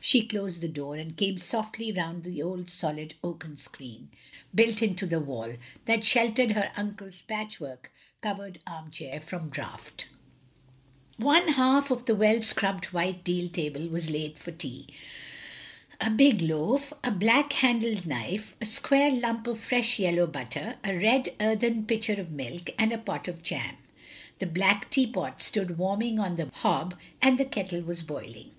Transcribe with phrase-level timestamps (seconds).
[0.00, 4.08] She closed the door and came softly round the old solid oaken screen,
[4.52, 5.54] built into the wall,
[5.84, 10.08] that sheltered her uncle's patchwork covered arm chair from draught.
[11.16, 14.88] One half of the well scrubbed white deal table was laid for tea.
[16.00, 20.92] A big loaf, a black handled knife, a square Itunp of fresh yellow butter, a
[20.98, 23.76] red earthen pitcher of milk, and a pot of jam.
[24.40, 28.50] The black teapot stood warming on the hob, and the kettle was boiling.